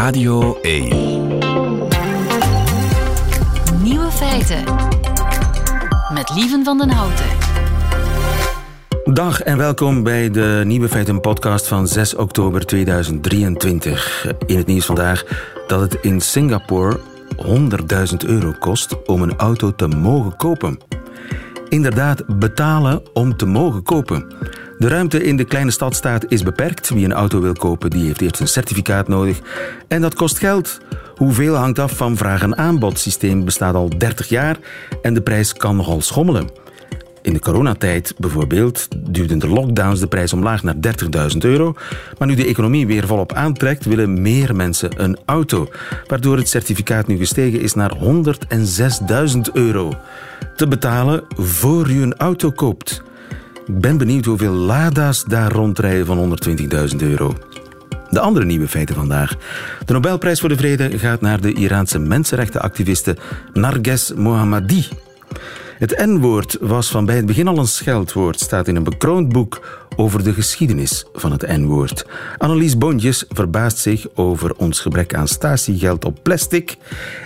[0.00, 0.88] Radio 1.
[3.82, 4.64] Nieuwe feiten.
[6.14, 7.26] Met Lieven van den Houten.
[9.04, 14.26] Dag en welkom bij de Nieuwe Feiten podcast van 6 oktober 2023.
[14.46, 15.24] In het nieuws vandaag
[15.66, 17.00] dat het in Singapore
[17.46, 20.78] 100.000 euro kost om een auto te mogen kopen.
[21.68, 24.34] Inderdaad, betalen om te mogen kopen.
[24.80, 26.88] De ruimte in de kleine stadstaat is beperkt.
[26.88, 29.40] Wie een auto wil kopen, die heeft eerst een certificaat nodig.
[29.88, 30.80] En dat kost geld.
[31.16, 32.90] Hoeveel hangt af van vraag- en aanbod.
[32.90, 34.56] Het systeem bestaat al 30 jaar
[35.02, 36.50] en de prijs kan nogal schommelen.
[37.22, 41.74] In de coronatijd bijvoorbeeld duwden de lockdowns de prijs omlaag naar 30.000 euro.
[42.18, 45.68] Maar nu de economie weer volop aantrekt, willen meer mensen een auto.
[46.06, 49.94] Waardoor het certificaat nu gestegen is naar 106.000 euro.
[50.56, 53.02] Te betalen voor je een auto koopt.
[53.70, 56.36] Ik ben benieuwd hoeveel Lada's daar rondrijden van
[56.92, 57.34] 120.000 euro.
[58.08, 59.36] De andere nieuwe feiten vandaag.
[59.84, 63.16] De Nobelprijs voor de Vrede gaat naar de Iraanse mensenrechtenactiviste
[63.52, 64.88] Narges Mohammadi.
[65.78, 69.84] Het N-woord was van bij het begin al een scheldwoord, staat in een bekroond boek
[69.96, 72.06] over de geschiedenis van het N-woord.
[72.38, 76.76] Annelies Bondjes verbaast zich over ons gebrek aan statiegeld op plastic.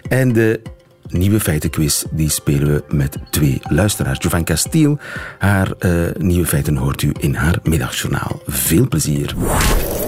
[0.08, 0.60] En de
[1.08, 4.18] nieuwe feitenquiz die spelen we met twee luisteraars.
[4.22, 4.98] Jovan Castiel,
[5.38, 8.40] haar uh, nieuwe feiten hoort u in haar middagjournaal.
[8.46, 9.34] Veel plezier.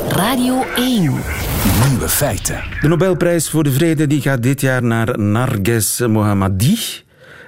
[0.08, 1.00] Radio 1.
[1.88, 2.62] Nieuwe feiten.
[2.80, 6.76] De Nobelprijs voor de Vrede die gaat dit jaar naar Narges Mohammadi.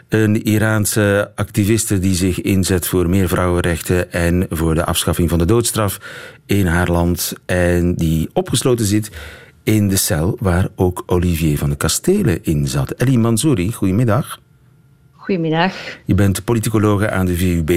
[0.08, 5.44] Een Iraanse activiste die zich inzet voor meer vrouwenrechten en voor de afschaffing van de
[5.44, 5.98] doodstraf
[6.46, 7.32] in haar land.
[7.46, 9.10] En die opgesloten zit
[9.62, 12.90] in de cel waar ook Olivier van de Kastelen in zat.
[12.90, 14.40] Ellie Mansouri, goedemiddag.
[15.12, 15.74] Goedemiddag.
[16.04, 17.68] Je bent politicologe aan de VUB.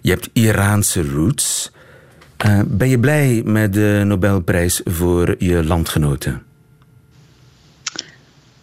[0.00, 1.72] Je hebt Iraanse roots.
[2.46, 6.42] Uh, ben je blij met de Nobelprijs voor je landgenoten?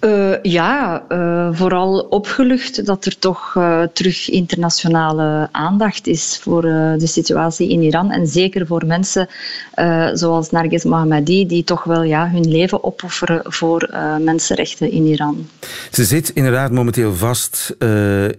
[0.06, 7.08] Uh, ja, uh, vooral opgelucht dat er toch uh, terug internationale aandacht is voor de
[7.08, 8.12] situatie in Iran.
[8.12, 9.28] En zeker voor mensen
[10.14, 15.48] zoals Narges Mohammadi, die toch wel ja, hun leven opofferen voor mensenrechten in Iran.
[15.92, 17.76] Ze zit inderdaad momenteel vast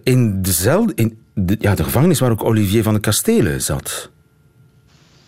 [0.03, 4.09] in, dezelfde, in de, ja, de gevangenis waar ook Olivier van de Kastelen zat.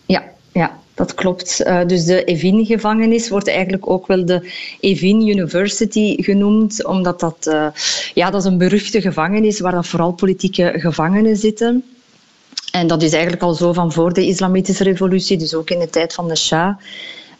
[0.06, 0.22] Ja,
[0.54, 0.82] ja.
[0.96, 1.60] Dat klopt.
[1.66, 4.50] Uh, dus de Evin-gevangenis wordt eigenlijk ook wel de
[4.80, 7.66] Evin University genoemd, omdat dat, uh,
[8.14, 11.84] ja, dat is een beruchte gevangenis waar dat vooral politieke gevangenen zitten.
[12.72, 15.90] En dat is eigenlijk al zo van voor de Islamitische revolutie, dus ook in de
[15.90, 16.78] tijd van de Shah.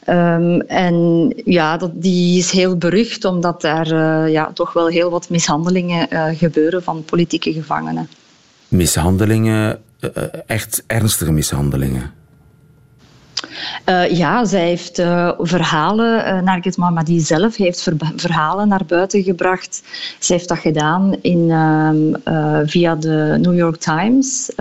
[0.08, 5.10] Um, en ja, dat, die is heel berucht, omdat daar uh, ja, toch wel heel
[5.10, 8.08] wat mishandelingen gebeuren van politieke gevangenen.
[8.68, 9.78] Mishandelingen,
[10.46, 12.22] echt ernstige mishandelingen?
[13.88, 19.22] Uh, ja, zij heeft uh, verhalen, uh, Nargis Mohammadi zelf heeft ver verhalen naar buiten
[19.22, 19.82] gebracht.
[20.18, 21.52] Ze heeft dat gedaan in,
[22.66, 24.52] via de New York Times.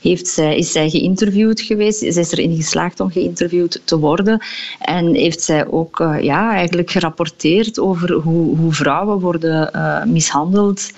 [0.00, 1.98] heeft zij, is zij geïnterviewd geweest.
[1.98, 4.42] Zij is erin geslaagd om geïnterviewd te worden.
[4.78, 9.70] En heeft zij ook ja, eigenlijk gerapporteerd over hoe, hoe vrouwen worden
[10.12, 10.90] mishandeld.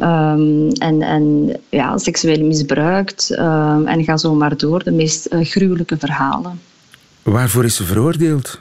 [0.00, 4.84] Um, en, en ja, seksueel misbruikt um, en ga zo maar door.
[4.84, 6.60] De meest uh, gruwelijke verhalen.
[7.22, 8.58] Waarvoor is ze veroordeeld?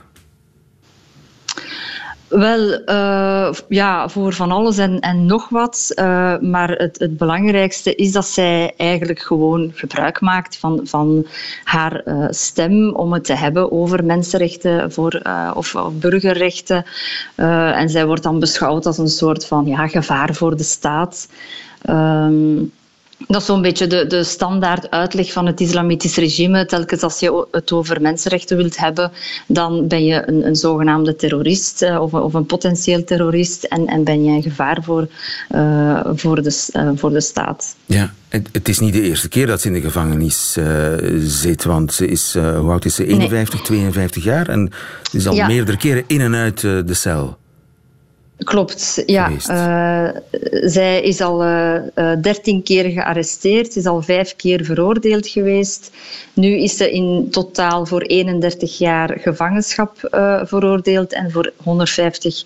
[2.28, 5.91] Wel, uh, ja, voor van alles en, en nog wat.
[5.96, 11.25] Uh, maar het, het belangrijkste is dat zij eigenlijk gewoon gebruik maakt van, van
[11.63, 15.22] haar uh, stem om het te hebben over mensenrechten voor,
[15.53, 16.86] of, of, burgerrechten.
[17.36, 21.28] en zij wordt dan beschouwd als een soort van ja, gevaar voor de staat.
[21.90, 22.72] Um,
[23.28, 26.66] dat is zo'n beetje de, de standaard uitleg van het islamitisch regime.
[26.66, 29.12] Telkens als je het over mensenrechten wilt hebben,
[29.48, 34.04] dan ben je een, een zogenaamde terrorist uh, of, of, een potentieel terrorist en, en
[34.04, 35.08] ben je een gevaar voor,
[35.56, 37.75] uh, voor, de, uh, voor de staat.
[37.86, 40.58] Ja, het, het, is niet de eerste keer dat ze in de gevangenis
[41.20, 43.08] zit, want ze is, hoe oud is ze?
[43.08, 43.64] 51, nee.
[43.64, 44.72] 52 jaar en
[45.12, 45.48] ze is al ja.
[45.48, 47.38] meerdere keren in en uit de cel.
[48.38, 49.30] Klopt, ja.
[49.50, 50.22] Uh,
[50.62, 51.38] zij is al
[52.22, 55.92] dertien uh, keer gearresteerd, is al vijf keer veroordeeld geweest.
[56.34, 62.44] Nu is ze in totaal voor 31 jaar gevangenschap uh, veroordeeld en voor 150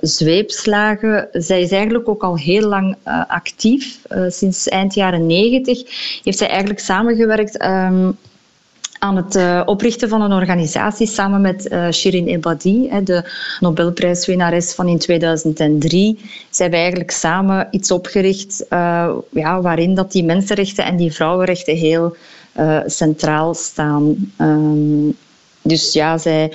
[0.00, 1.28] zweepslagen.
[1.32, 2.96] Zij is eigenlijk ook al heel lang
[3.28, 3.98] actief.
[4.28, 5.82] sinds eind jaren 90
[6.24, 8.16] heeft zij eigenlijk samengewerkt um,
[9.06, 13.30] aan het uh, oprichten van een organisatie samen met uh, Shirin Ebadi, hè, de
[13.60, 16.18] Nobelprijswinnares van in 2003.
[16.50, 21.76] Zij hebben eigenlijk samen iets opgericht uh, ja, waarin dat die mensenrechten en die vrouwenrechten
[21.76, 22.16] heel
[22.86, 24.32] centraal staan.
[24.40, 25.16] Um,
[25.62, 26.52] dus ja, zij,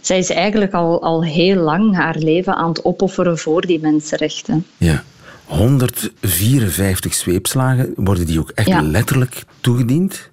[0.00, 4.66] zij is eigenlijk al, al heel lang haar leven aan het opofferen voor die mensenrechten.
[4.76, 5.02] Ja.
[5.44, 10.30] 154 zweepslagen, worden die ook echt letterlijk toegediend?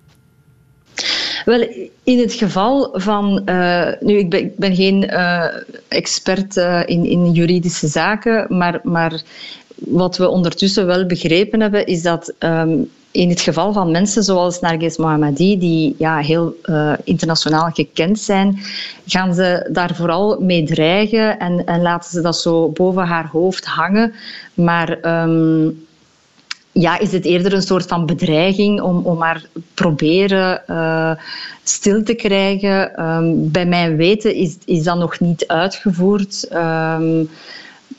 [1.46, 1.68] Wel,
[2.04, 3.42] in het geval van.
[3.46, 5.46] Uh, nu, ik ben, ik ben geen uh,
[5.88, 9.22] expert uh, in, in juridische zaken, maar, maar
[9.76, 14.60] wat we ondertussen wel begrepen hebben, is dat um, in het geval van mensen zoals
[14.60, 16.56] Narges Mohammadi, die ja, heel
[17.04, 18.60] internationaal gekend zijn,
[19.06, 23.66] gaan ze daar vooral mee dreigen en, en laten ze dat zo boven haar hoofd
[23.66, 24.14] hangen.
[24.54, 25.86] Maar um,
[26.72, 31.12] ja, is het eerder een soort van bedreiging om, om haar proberen uh,
[31.64, 33.06] stil te krijgen.
[33.06, 36.48] Um, bij mijn weten is, is dat nog niet uitgevoerd.
[36.54, 37.30] Um,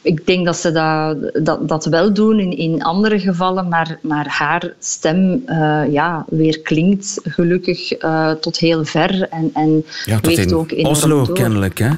[0.02, 4.26] ik denk dat ze dat, dat, dat wel doen in, in andere gevallen, maar, maar
[4.28, 10.38] haar stem uh, ja, weer klinkt gelukkig uh, tot heel ver en, en ja, tot
[10.38, 11.34] in ook Oslo door.
[11.34, 11.78] kennelijk.
[11.78, 11.90] Hè?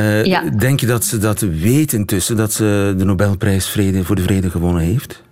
[0.00, 0.42] Uh, ja.
[0.58, 4.50] Denk je dat ze dat weet intussen, dat ze de Nobelprijs vrede, voor de Vrede
[4.50, 5.22] gewonnen heeft?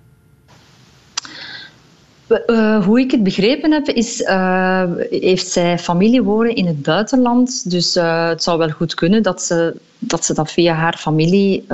[2.46, 7.70] Uh, hoe ik het begrepen heb, is, uh, heeft zij familie wonen in het buitenland.
[7.70, 9.74] Dus uh, het zou wel goed kunnen dat ze
[10.04, 11.64] dat, ze dat via haar familie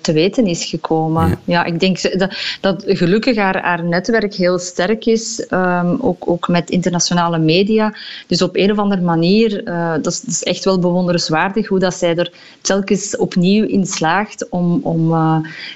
[0.00, 1.28] te weten is gekomen.
[1.28, 6.30] Ja, ja ik denk dat, dat gelukkig haar, haar netwerk heel sterk is, um, ook,
[6.30, 7.94] ook met internationale media.
[8.26, 9.64] Dus op een of andere manier,
[10.02, 14.48] dat is, dat, is, echt wel bewonderenswaardig hoe dat zij er telkens opnieuw in slaagt
[14.48, 15.14] om, om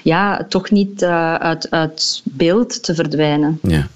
[0.03, 3.59] ja, toch niet uit, uit beeld te verdwijnen.
[3.61, 3.87] Ja.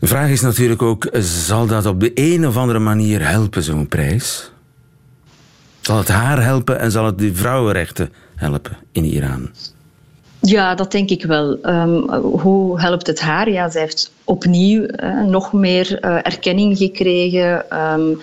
[0.00, 3.88] De vraag is natuurlijk ook, zal dat op de een of andere manier helpen, zo'n
[3.88, 4.50] prijs?
[5.80, 9.50] Zal het haar helpen en zal het de vrouwenrechten helpen in Iran?
[10.40, 11.58] Ja, dat denk ik wel.
[11.62, 13.50] Um, hoe helpt het haar?
[13.50, 17.78] Ja, zij heeft opnieuw uh, nog meer uh, erkenning gekregen.
[17.78, 18.20] Um,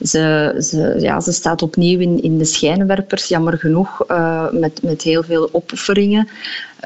[0.00, 5.02] ze, ze, ja, ze staat opnieuw in, in de schijnwerpers, jammer genoeg, uh, met, met
[5.02, 6.28] heel veel opofferingen.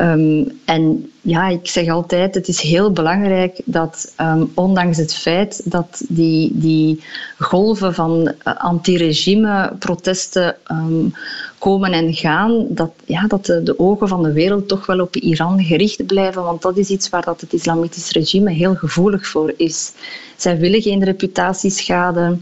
[0.00, 5.70] Um, en ja, ik zeg altijd, het is heel belangrijk dat um, ondanks het feit
[5.70, 7.02] dat die, die
[7.38, 11.12] golven van anti-regime protesten um,
[11.58, 15.16] komen en gaan, dat, ja, dat de, de, ogen van de wereld toch wel op
[15.16, 19.54] Iran gericht blijven, want dat is iets waar dat het islamitisch regime heel gevoelig voor
[19.56, 19.92] is.
[20.36, 22.38] Zij willen geen reputatieschade.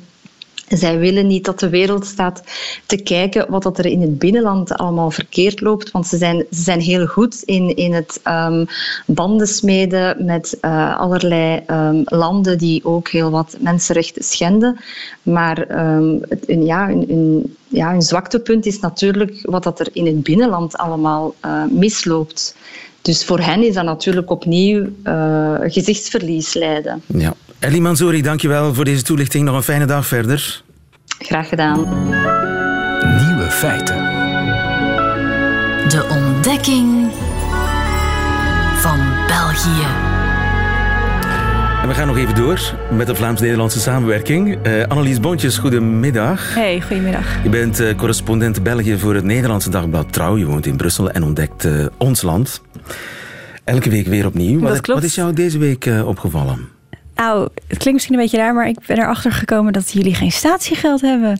[0.68, 2.42] Zij willen niet dat de wereld staat
[2.86, 6.62] te kijken wat dat er in het binnenland allemaal verkeerd loopt, want ze zijn, ze
[6.62, 8.66] zijn heel goed in, in het um,
[9.06, 14.80] banden smeden met uh, allerlei um, landen die ook heel wat mensenrechten schenden.
[15.22, 20.06] Maar um, het, een, ja, een, ja, een zwaktepunt is natuurlijk wat dat er in
[20.06, 22.56] het binnenland allemaal uh, misloopt.
[23.02, 27.02] Dus voor hen is dat natuurlijk opnieuw uh, gezichtsverlies leiden.
[27.06, 27.34] Ja.
[27.58, 29.44] Ellie Manzouri, dankjewel voor deze toelichting.
[29.44, 30.62] Nog een fijne dag verder.
[31.18, 31.78] Graag gedaan.
[33.26, 33.96] Nieuwe feiten.
[35.88, 37.12] De ontdekking
[38.76, 39.86] van België.
[41.82, 44.66] En we gaan nog even door met de Vlaams-Nederlandse samenwerking.
[44.66, 46.54] Uh, Annelies Bontjes, goedemiddag.
[46.54, 47.42] Hey, goedemiddag.
[47.42, 50.36] Je bent uh, correspondent België voor het Nederlandse dagblad Trouw.
[50.36, 52.60] Je woont in Brussel en ontdekt uh, ons land.
[53.64, 54.60] Elke week weer opnieuw.
[54.60, 55.00] Dat wat, klopt.
[55.00, 56.73] wat is jou deze week opgevallen?
[57.14, 60.32] Nou, het klinkt misschien een beetje raar, maar ik ben erachter gekomen dat jullie geen
[60.32, 61.38] statiegeld hebben.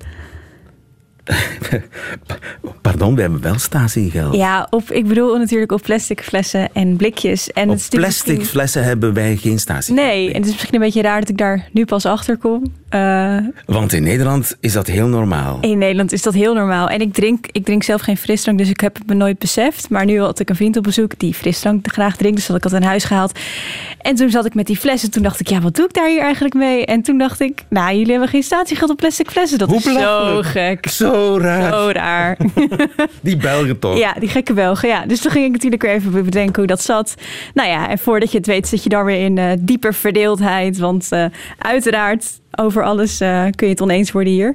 [2.83, 4.35] Pardon, we hebben wel statiegeld.
[4.35, 7.51] Ja, op, ik bedoel natuurlijk op plastic flessen en blikjes.
[7.51, 8.45] En op plastic misschien...
[8.45, 10.07] flessen hebben wij geen statiegeld.
[10.07, 12.73] Nee, en het is misschien een beetje raar dat ik daar nu pas achter kom.
[12.95, 13.37] Uh,
[13.67, 15.59] Want in Nederland is dat heel normaal.
[15.61, 16.89] In Nederland is dat heel normaal.
[16.89, 19.91] En ik drink, ik drink zelf geen frisdrank, dus ik heb het me nooit beseft.
[19.91, 22.37] Maar nu had ik een vriend op bezoek die frisdrank graag drinkt.
[22.37, 23.39] Dus had ik dat in huis gehaald.
[24.01, 25.11] En toen zat ik met die flessen.
[25.11, 26.87] Toen dacht ik, ja, wat doe ik daar hier eigenlijk mee?
[26.87, 29.59] En toen dacht ik, nou, jullie hebben geen statiegeld op plastic flessen.
[29.59, 30.89] Dat Hoe is zo gek.
[30.89, 31.73] Zo raar.
[31.73, 32.37] Zo raar.
[33.21, 33.99] die Belgen toch?
[33.99, 35.07] Ja, die gekke Belgen, ja.
[35.07, 37.15] Dus toen ging ik natuurlijk weer even bedenken hoe dat zat.
[37.55, 40.79] Nou ja, en voordat je het weet zit je dan weer in uh, dieper verdeeldheid.
[40.79, 41.25] Want uh,
[41.59, 44.55] uiteraard over alles uh, kun je het oneens worden hier.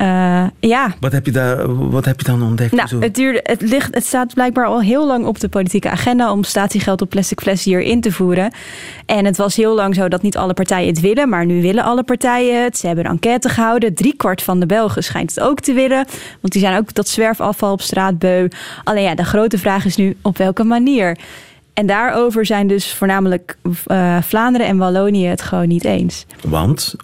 [0.00, 0.94] Uh, ja.
[1.00, 2.72] Wat heb, je daar, wat heb je dan ontdekt?
[2.72, 6.32] Nou, het, duurde, het, ligt, het staat blijkbaar al heel lang op de politieke agenda
[6.32, 8.52] om statiegeld op plastic flessen hier in te voeren.
[9.06, 11.84] En het was heel lang zo dat niet alle partijen het willen, maar nu willen
[11.84, 12.78] alle partijen het.
[12.78, 13.94] Ze hebben een enquête gehouden.
[13.94, 16.06] Driekwart van de Belgen schijnt het ook te willen,
[16.40, 18.48] want die zijn ook dat zwerfafval op straat beu.
[18.84, 21.18] Alleen ja, de grote vraag is nu op welke manier.
[21.74, 23.56] En daarover zijn dus voornamelijk
[23.86, 26.26] uh, Vlaanderen en Wallonië het gewoon niet eens.
[26.48, 26.94] Want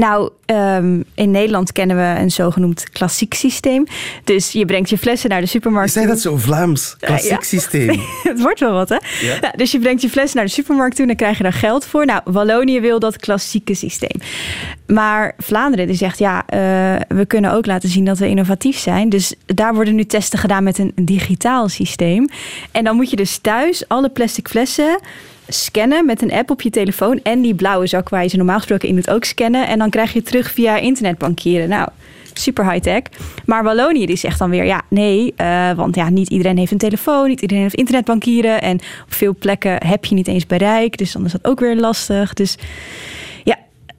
[0.00, 3.86] Nou, um, in Nederland kennen we een zogenoemd klassiek systeem.
[4.24, 5.96] Dus je brengt je flessen naar de supermarkt.
[5.96, 6.96] Is dat zo Vlaams?
[6.98, 7.40] Klassiek ja.
[7.40, 8.00] systeem.
[8.22, 8.94] het wordt wel wat, hè?
[9.20, 9.38] Ja?
[9.40, 9.52] ja?
[9.56, 11.84] dus je brengt je flessen naar de supermarkt toe en dan krijg je daar geld
[11.84, 12.06] voor.
[12.06, 14.20] Nou, Wallonië wil dat klassieke systeem.
[14.86, 16.58] Maar Vlaanderen die zegt, ja, uh,
[17.08, 19.08] we kunnen ook laten zien dat we innovatief zijn.
[19.08, 22.28] Dus daar worden nu testen gedaan met een digitaal systeem.
[22.70, 25.00] En dan moet je dus thuis alle plastic flessen
[25.52, 27.20] scannen met een app op je telefoon.
[27.22, 29.66] En die blauwe zak waar je ze normaal gesproken in doet ook scannen.
[29.66, 31.68] En dan krijg je terug via internetbankieren.
[31.68, 31.88] Nou,
[32.32, 33.02] super high-tech.
[33.44, 36.78] Maar Wallonië die zegt dan weer, ja, nee, uh, want ja, niet iedereen heeft een
[36.78, 41.12] telefoon, niet iedereen heeft internetbankieren en op veel plekken heb je niet eens bereik, dus
[41.12, 42.34] dan is dat ook weer lastig.
[42.34, 42.56] Dus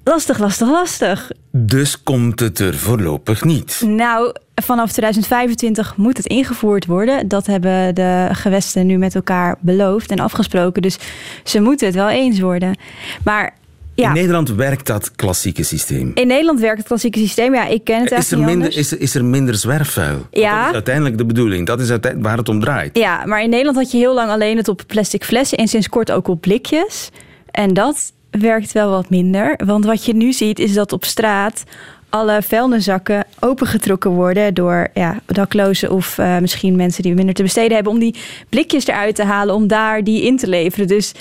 [0.03, 1.31] lastig, lastig, lastig.
[1.51, 3.81] Dus komt het er voorlopig niet?
[3.85, 7.27] Nou, vanaf 2025 moet het ingevoerd worden.
[7.27, 10.81] Dat hebben de gewesten nu met elkaar beloofd en afgesproken.
[10.81, 10.97] Dus
[11.43, 12.75] ze moeten het wel eens worden.
[13.23, 13.59] Maar
[13.95, 14.07] ja.
[14.07, 16.11] In Nederland werkt dat klassieke systeem.
[16.13, 17.53] In Nederland werkt het klassieke systeem.
[17.53, 20.27] Ja, ik ken het is er minder, is, is, er minder zwerfvuil?
[20.31, 20.59] Ja.
[20.59, 21.67] Dat is uiteindelijk de bedoeling.
[21.67, 22.97] Dat is waar het om draait.
[22.97, 25.89] Ja, maar in Nederland had je heel lang alleen het op plastic flessen en sinds
[25.89, 27.09] kort ook op blikjes.
[27.51, 29.59] En dat werkt wel wat minder.
[29.65, 31.63] Want wat je nu ziet is dat op straat
[32.09, 37.73] alle vuilniszakken opengetrokken worden door ja, daklozen of uh, misschien mensen die minder te besteden
[37.73, 38.15] hebben, om die
[38.49, 40.87] blikjes eruit te halen, om daar die in te leveren.
[40.87, 41.11] Dus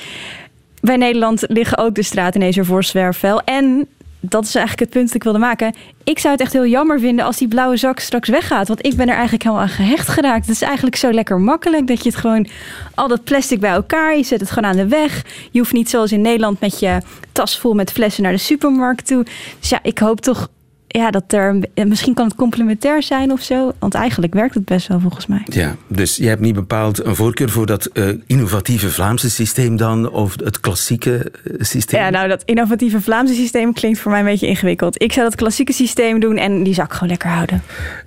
[0.80, 3.40] bij Nederland liggen ook de straten ineens voor zwerfvuil.
[3.44, 3.86] En
[4.20, 5.74] dat is eigenlijk het punt dat ik wilde maken.
[6.04, 8.68] Ik zou het echt heel jammer vinden als die blauwe zak straks weggaat.
[8.68, 10.46] Want ik ben er eigenlijk helemaal aan gehecht geraakt.
[10.46, 12.46] Het is eigenlijk zo lekker makkelijk dat je het gewoon
[12.94, 14.16] al dat plastic bij elkaar.
[14.16, 15.24] Je zet het gewoon aan de weg.
[15.50, 17.00] Je hoeft niet zoals in Nederland met je
[17.32, 19.24] tas vol met flessen naar de supermarkt toe.
[19.58, 20.48] Dus ja, ik hoop toch
[20.92, 23.72] ja, dat er misschien kan het complementair zijn of zo.
[23.78, 25.42] Want eigenlijk werkt het best wel volgens mij.
[25.44, 30.10] Ja, dus je hebt niet bepaald een voorkeur voor dat uh, innovatieve Vlaamse systeem dan,
[30.10, 32.00] of het klassieke eh, systeem?
[32.00, 35.02] Ja, nou, dat innovatieve Vlaamse systeem klinkt voor mij een beetje ingewikkeld.
[35.02, 37.62] Ik zou dat klassieke systeem doen en die zak gewoon lekker houden.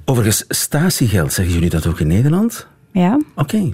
[0.06, 2.68] Overigens, statiegeld, zeggen jullie dat ook in Nederland?
[2.92, 3.20] Ja.
[3.36, 3.74] Oké.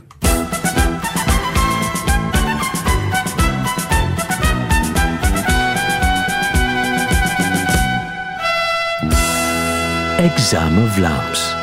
[10.20, 11.56] Examen Vlaams.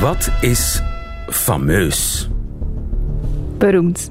[0.00, 0.82] Wat is
[1.28, 2.28] fameus?
[3.58, 4.06] Beroemd.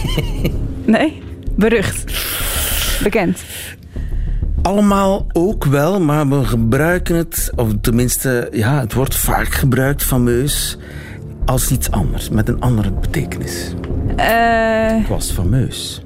[0.84, 1.22] nee?
[1.56, 2.04] Berucht.
[3.02, 3.42] Bekend.
[4.62, 10.78] Allemaal ook wel, maar we gebruiken het, of tenminste, ja, het wordt vaak gebruikt, fameus,
[11.44, 13.74] als iets anders, met een andere betekenis.
[14.16, 16.02] Uh, het was fameus.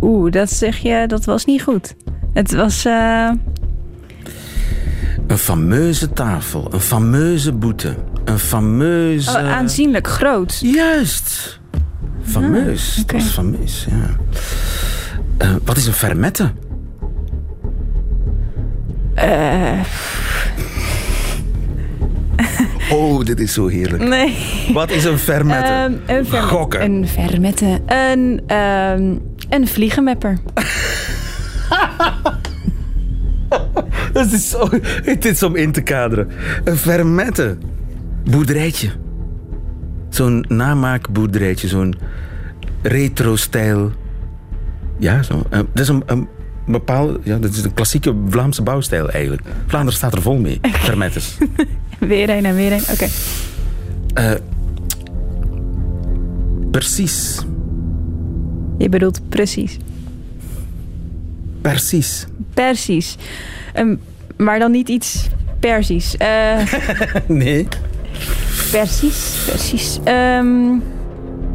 [0.00, 1.94] Oeh, dat zeg je, dat was niet goed.
[2.32, 2.86] Het was.
[2.86, 3.30] Uh,
[5.28, 7.94] een fameuze tafel, een fameuze boete,
[8.24, 9.30] een fameuze...
[9.30, 10.58] Oh, aanzienlijk groot.
[10.62, 11.60] Juist.
[12.22, 12.94] Fameus.
[12.96, 13.20] Ah, okay.
[13.20, 14.16] Dat fameus, ja.
[15.46, 16.50] Uh, wat is een fermette?
[19.16, 19.80] Uh...
[22.90, 24.02] Oh, dit is zo heerlijk.
[24.02, 24.36] Nee.
[24.72, 25.72] Wat is een fermette?
[25.72, 26.36] Um, een fermette.
[26.36, 26.82] Gokken.
[26.82, 27.80] Een fermette.
[27.86, 30.38] Een, um, een vliegenmepper.
[34.18, 34.68] Het is, zo,
[35.02, 36.28] het is om in te kaderen.
[36.64, 37.56] Een fermette.
[38.30, 38.90] Boerderijtje.
[40.08, 41.68] Zo'n namaakboerderijtje.
[41.68, 41.94] Zo'n
[42.82, 43.92] retro-stijl.
[44.98, 45.34] Ja, zo.
[45.34, 46.28] Uh, dat is een, een
[46.66, 47.20] bepaalde...
[47.22, 49.42] Ja, dat is een klassieke Vlaamse bouwstijl eigenlijk.
[49.66, 50.60] Vlaanderen staat er vol mee.
[50.86, 51.38] Fermettes.
[51.98, 52.80] weer een en weer een.
[52.80, 52.92] Oké.
[52.92, 53.10] Okay.
[54.14, 54.40] Uh, eh,
[56.70, 57.38] precies.
[58.78, 59.76] Je bedoelt precies.
[61.60, 62.26] Precies.
[62.54, 63.16] Precies.
[63.78, 64.00] Um,
[64.36, 65.28] maar dan niet iets
[65.60, 66.14] Persisch.
[66.22, 66.72] Uh,
[67.26, 67.68] nee.
[68.70, 69.98] Persisch, Persisch.
[69.98, 70.82] Um,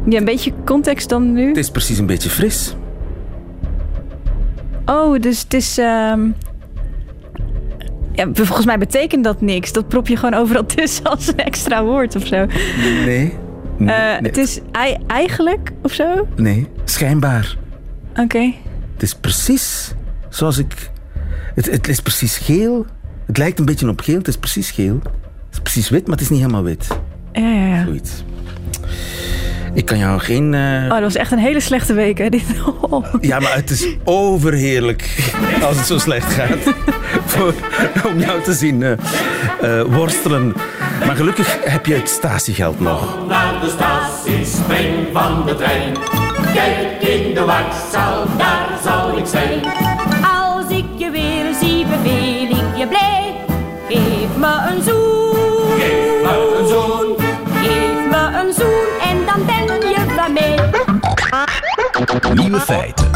[0.06, 1.48] ja, een beetje context dan nu.
[1.48, 2.74] Het is precies een beetje fris.
[4.84, 5.78] Oh, dus het is...
[5.78, 6.34] Um,
[8.12, 9.72] ja, volgens mij betekent dat niks.
[9.72, 12.46] Dat prop je gewoon overal tussen als een extra woord of zo.
[12.46, 13.04] Nee.
[13.06, 13.32] nee,
[13.78, 14.18] uh, nee.
[14.22, 14.60] Het is
[15.06, 16.28] eigenlijk of zo?
[16.36, 17.56] Nee, schijnbaar.
[18.10, 18.20] Oké.
[18.20, 18.54] Okay.
[18.92, 19.94] Het is precies
[20.28, 20.90] zoals ik
[21.54, 22.86] het, het is precies geel.
[23.26, 25.00] Het lijkt een beetje op geel, het is precies geel.
[25.02, 26.86] Het is precies wit, maar het is niet helemaal wit.
[27.32, 27.84] Ja, ja, ja.
[27.84, 28.24] Zoiets.
[29.74, 30.52] Ik kan jou geen...
[30.52, 30.82] Uh...
[30.84, 32.28] Oh, dat was echt een hele slechte week, hè?
[32.28, 32.44] Dit...
[32.90, 33.14] Oh.
[33.20, 35.32] Ja, maar het is overheerlijk
[35.62, 36.74] als het zo slecht gaat.
[37.26, 37.54] Voor,
[38.06, 38.90] om jou te zien uh,
[39.62, 40.54] uh, worstelen.
[41.06, 43.18] Maar gelukkig heb je het statiegeld nog.
[43.18, 45.92] Kom naar de statie, spring van de trein.
[46.54, 49.60] Kijk in de wachtzaal, daar zal ik zijn
[52.84, 53.36] je blij.
[53.88, 55.78] Geef me een zoen.
[55.78, 57.16] Geef me een zoen.
[57.62, 60.58] Geef me een zoen en dan ben je van mij.
[62.34, 63.12] Nieuwe feiten.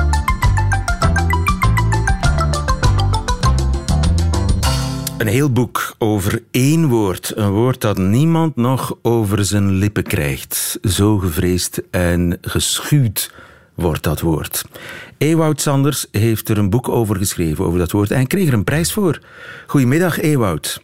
[5.29, 7.33] heel boek over één woord.
[7.37, 10.79] Een woord dat niemand nog over zijn lippen krijgt.
[10.83, 13.31] Zo gevreesd en geschuwd
[13.79, 14.65] wordt dat woord.
[15.19, 18.65] Ewout Sanders heeft er een boek over geschreven, over dat woord, en kreeg er een
[18.65, 19.21] prijs voor.
[19.67, 20.81] Goedemiddag, Ewout.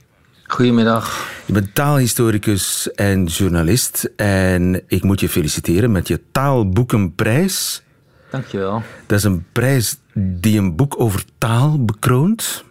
[0.47, 1.29] Goedemiddag.
[1.47, 4.11] Je bent taalhistoricus en journalist.
[4.17, 7.83] En ik moet je feliciteren met je taalboekenprijs.
[8.31, 8.83] Dankjewel.
[9.07, 12.65] Dat is een prijs die een boek over taal bekroont.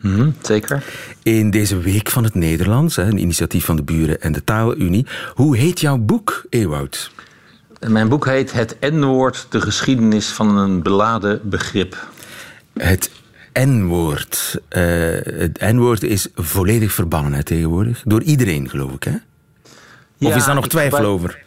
[0.00, 0.84] Mhm, zeker.
[1.22, 5.06] In deze Week van het Nederlands, een initiatief van de Buren en de Taalunie.
[5.34, 7.10] Hoe heet jouw boek, Ewout?
[7.86, 12.08] Mijn boek heet Het N-woord, de geschiedenis van een beladen begrip.
[12.72, 13.10] Het
[13.52, 14.60] N-woord.
[14.68, 14.82] Eh,
[15.22, 18.02] het N-woord is volledig verbannen hè, tegenwoordig.
[18.04, 19.12] Door iedereen, geloof ik, hè?
[19.12, 19.20] Of
[20.28, 21.42] Ja, is daar nog twijfel over?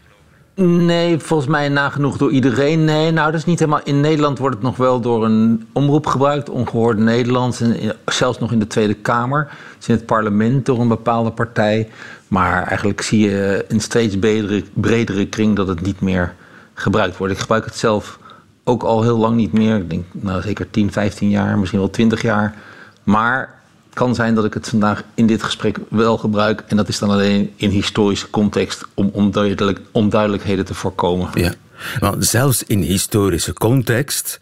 [0.55, 2.83] Nee, volgens mij nagenoeg door iedereen.
[2.85, 3.81] Nee, nou, dat is niet helemaal.
[3.83, 7.61] In Nederland wordt het nog wel door een omroep gebruikt, ongehoord Nederlands.
[7.61, 9.49] En in- zelfs nog in de Tweede Kamer.
[9.77, 11.89] Dus in het parlement door een bepaalde partij.
[12.27, 16.33] Maar eigenlijk zie je in steeds bredere, bredere kring dat het niet meer
[16.73, 17.33] gebruikt wordt.
[17.33, 18.19] Ik gebruik het zelf
[18.63, 19.75] ook al heel lang niet meer.
[19.75, 22.55] Ik denk nou, zeker 10, 15 jaar, misschien wel 20 jaar.
[23.03, 23.53] Maar
[23.93, 26.63] kan zijn dat ik het vandaag in dit gesprek wel gebruik.
[26.67, 31.29] En dat is dan alleen in historische context om onduidelijk, onduidelijkheden te voorkomen.
[31.33, 31.53] Ja.
[31.99, 34.39] Want zelfs in historische context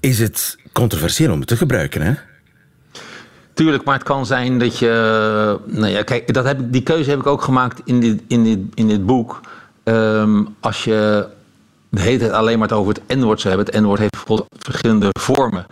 [0.00, 2.12] is het controversieel om het te gebruiken, hè?
[3.52, 5.58] Tuurlijk, maar het kan zijn dat je.
[5.66, 8.58] Nou ja, kijk, dat heb, die keuze heb ik ook gemaakt in dit, in dit,
[8.74, 9.40] in dit boek.
[9.84, 11.26] Ehm, als je
[11.88, 13.74] de hele tijd alleen maar het over het N-woord zou hebben.
[13.74, 15.66] Het N-woord heeft bijvoorbeeld verschillende vormen.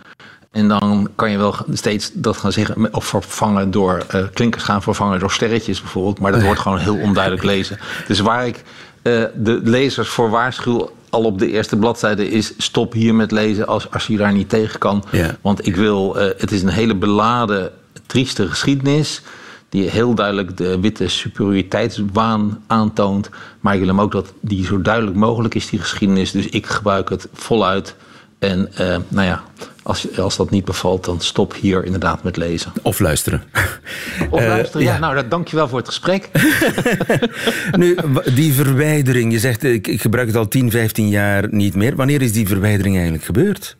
[0.57, 2.93] En dan kan je wel steeds dat gaan zeggen.
[2.93, 6.19] Of vervangen door eh, klinkers gaan vervangen door sterretjes bijvoorbeeld.
[6.19, 7.79] Maar dat wordt gewoon heel onduidelijk lezen.
[8.07, 8.63] Dus waar ik
[9.01, 10.95] eh, de lezers voor waarschuw.
[11.09, 14.49] Al op de eerste bladzijde is stop hier met lezen als, als je daar niet
[14.49, 15.03] tegen kan.
[15.11, 15.37] Ja.
[15.41, 17.71] Want ik wil, eh, het is een hele beladen,
[18.05, 19.21] trieste geschiedenis.
[19.69, 23.29] Die heel duidelijk de witte superioriteitswaan aantoont.
[23.59, 26.31] Maar ik wil hem ook dat die zo duidelijk mogelijk is, die geschiedenis.
[26.31, 27.95] Dus ik gebruik het voluit.
[28.39, 28.69] En
[29.07, 29.43] nou ja,
[29.87, 32.71] als, als dat niet bevalt, dan stop hier inderdaad met lezen.
[32.81, 33.43] Of luisteren.
[34.29, 34.85] Of Eh, luisteren.
[34.85, 34.99] ja, ja.
[34.99, 36.29] nou, dat, dankjewel voor het gesprek.
[37.77, 37.97] Nu,
[38.33, 41.95] die verwijdering, je zegt ik, ik gebruik het al 10, 15 jaar niet meer.
[41.95, 43.77] Wanneer is die verwijdering eigenlijk gebeurd?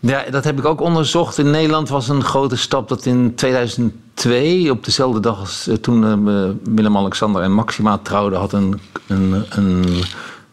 [0.00, 1.38] Ja, dat heb ik ook onderzocht.
[1.38, 6.28] In Nederland was een grote stap dat in 2002, op dezelfde dag als eh, toen
[6.28, 9.84] eh, Willem-Alexander en Maxima trouwden, had een, een, een,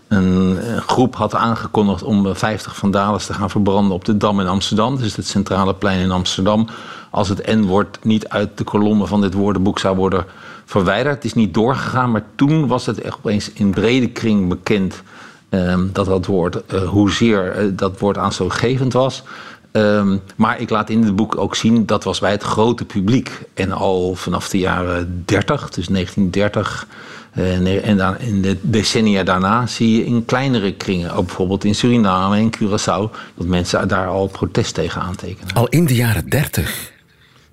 [0.10, 4.40] een, eh, groep had aangekondigd om eh, 50 vandales te gaan verbranden op de Dam
[4.40, 4.98] in Amsterdam.
[4.98, 6.68] Dus het centrale plein in Amsterdam.
[7.10, 10.26] Als het N-woord niet uit de kolommen van dit woordenboek zou worden
[10.66, 11.16] verwijderd.
[11.16, 15.04] Het is niet doorgegaan, maar toen was het echt opeens in brede kring bekend
[15.50, 19.24] Ehm, dat dat woord, eh, hoezeer eh, dat woord aanstootgevend was.
[19.72, 23.42] Ehm, maar ik laat in het boek ook zien dat was bij het grote publiek.
[23.54, 26.96] En al vanaf de jaren 30, dus 1930 eh,
[27.32, 31.76] en, en dan in de decennia daarna zie je in kleinere kringen, ook bijvoorbeeld in
[31.76, 35.54] Suriname en Curaçao, dat mensen daar al protest tegen aantekenen.
[35.54, 36.92] Al in de jaren 30.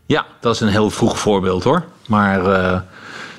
[0.07, 1.85] Ja, dat is een heel vroeg voorbeeld hoor.
[2.07, 2.81] Maar eh,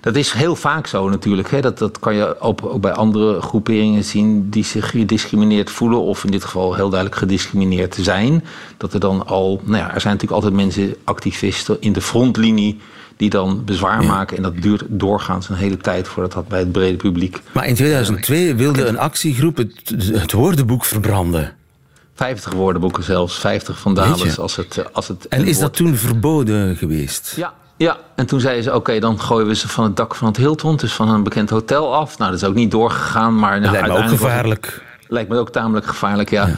[0.02, 1.52] dat is heel vaak zo natuurlijk.
[1.52, 1.62] Hè.
[1.62, 6.02] Dat, dat kan je ook, ook bij andere groeperingen zien die zich gediscrimineerd voelen.
[6.02, 8.44] Of in dit geval heel duidelijk gediscrimineerd zijn.
[8.78, 12.80] Dat er dan al, nou ja, er zijn natuurlijk altijd mensen, activisten in de frontlinie.
[13.18, 14.38] Die dan bezwaar maken.
[14.38, 17.42] En dat duurt doorgaans een hele tijd voordat dat bij het brede publiek.
[17.52, 19.72] Maar in 2002 wilde een actiegroep het,
[20.14, 21.54] het woordenboek verbranden.
[22.16, 25.28] 50 woordenboeken zelfs, 50 vandales als het, eh, als het.
[25.28, 27.34] En is woord- dat toen verboden geweest?
[27.36, 30.28] Ja, ja, en toen zeiden ze: oké, dan gooien we ze van het dak van
[30.28, 32.18] het Hilton, dus van een bekend hotel af.
[32.18, 33.60] Nou, dat is ook niet doorgegaan, maar.
[33.60, 34.84] Nou, lijkt me ook het- gevaarlijk.
[35.08, 36.50] lijkt me ook tamelijk gevaarlijk, ja.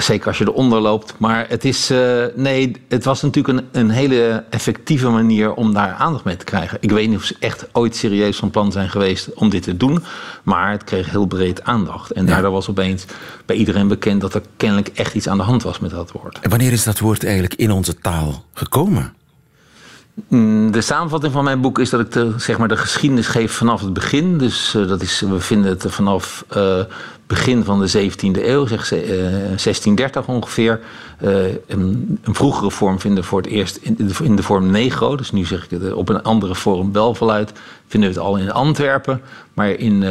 [0.00, 1.14] Zeker als je eronder loopt.
[1.18, 1.90] Maar het is.
[1.90, 6.44] eh, nee, het was natuurlijk een, een hele effectieve manier om daar aandacht mee te
[6.44, 6.78] krijgen.
[6.80, 9.76] Ik weet niet of ze echt ooit serieus van plan zijn geweest om dit te
[9.76, 10.04] doen.
[10.42, 12.10] Maar het kreeg heel breed aandacht.
[12.10, 13.04] En daardoor was opeens
[13.46, 16.38] bij iedereen bekend dat er kennelijk echt iets aan de hand was met dat woord.
[16.40, 19.14] En wanneer is dat woord eigenlijk in onze taal gekomen?
[20.28, 23.52] Mm, De samenvatting van mijn boek is dat ik de, zeg maar, de geschiedenis geef
[23.52, 24.38] vanaf het begin.
[24.38, 26.80] Dus eh, dat is, we vinden het vanaf eh
[27.26, 29.08] begin van de 17e eeuw, zeg, ze- eh,
[29.56, 30.80] 1630 ongeveer.
[31.66, 33.76] Een, een vroegere vorm vinden we voor het eerst
[34.22, 35.16] in de, vorm negro.
[35.16, 37.52] Dus nu zeg ik het op een andere vorm Belvoluit.
[37.86, 39.20] Vinden we het al in Antwerpen.
[39.54, 40.04] Maar in,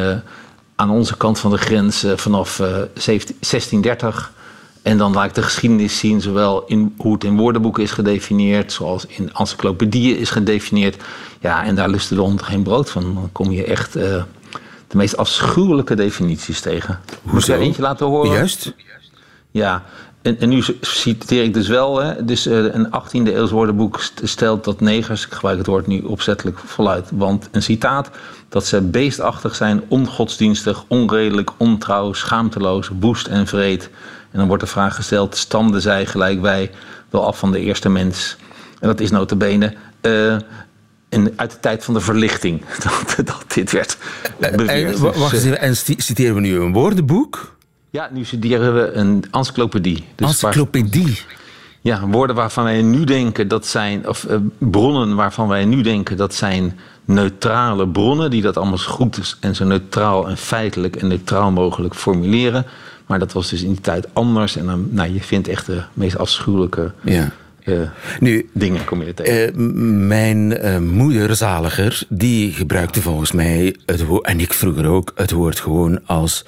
[0.76, 4.32] aan onze kant van de grens vanaf eh, 17 1630
[4.84, 8.72] en dan laat ik de geschiedenis zien, zowel in hoe het in woordenboeken is gedefinieerd,
[8.72, 11.02] zoals in encyclopedieën is gedefinieerd.
[11.40, 13.14] Ja, en daar lusten de hond geen brood van.
[13.14, 14.22] Dan kom je echt eh,
[14.88, 17.00] de meest afschuwelijke definities tegen.
[17.08, 17.52] Moet ik Hoezo?
[17.52, 18.32] er eentje laten horen?
[18.32, 18.74] Juist.
[19.50, 19.84] Ja,
[20.22, 24.64] en, en nu citeer ik dus wel, hè, dus uh, een 18e eeuws woordenboek stelt
[24.64, 28.10] dat negers, ik gebruik het woord nu opzettelijk voluit, want een citaat,
[28.48, 33.90] dat ze beestachtig zijn, ongodsdienstig, onredelijk, ontrouw, schaamteloos, woest en vreed.
[34.34, 36.70] En dan wordt de vraag gesteld, stamden zij gelijk wij
[37.10, 38.36] wel af van de eerste mens?
[38.80, 40.36] En dat is notabene uh,
[41.08, 43.96] in, uit de tijd van de verlichting dat, dat dit werd
[44.38, 44.94] beweerd.
[44.94, 47.56] En, wacht eens even, en citeren we nu een woordenboek?
[47.90, 50.04] Ja, nu studeren we een encyclopedie.
[50.14, 51.20] Dus encyclopedie?
[51.84, 56.16] ja, woorden waarvan wij nu denken dat zijn, of uh, bronnen waarvan wij nu denken
[56.16, 61.06] dat zijn neutrale bronnen, die dat allemaal zo goed en zo neutraal en feitelijk en
[61.06, 62.66] neutraal mogelijk formuleren.
[63.06, 64.56] Maar dat was dus in die tijd anders.
[64.56, 67.32] En dan, nou, je vindt echt de meest afschuwelijke ja.
[67.64, 67.80] Uh,
[68.20, 69.60] nu, dingen kom je tegen.
[69.60, 75.12] Uh, mijn uh, moeder, zaliger, die gebruikte volgens mij het woord, en ik vroeger ook,
[75.14, 76.44] het woord gewoon als